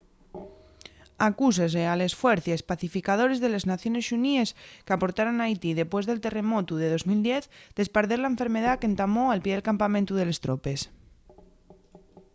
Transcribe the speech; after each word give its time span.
acúsase 1.29 1.81
a 1.87 1.93
les 2.01 2.13
fuercies 2.21 2.61
pacificadores 2.71 3.37
de 3.43 3.49
les 3.53 3.67
naciones 3.71 4.07
xuníes 4.09 4.49
qu’aportaron 4.85 5.37
a 5.39 5.45
haití 5.47 5.71
depués 5.75 6.03
del 6.07 6.23
terremotu 6.25 6.73
de 6.81 6.87
2010 6.95 7.43
d’esparder 7.75 8.19
la 8.21 8.31
enfermedá 8.33 8.71
qu’entamó 8.79 9.25
al 9.29 9.41
pie 9.43 9.53
del 9.55 9.67
campamentu 9.69 10.13
de 10.15 10.25
les 10.29 10.41
tropes 10.45 10.79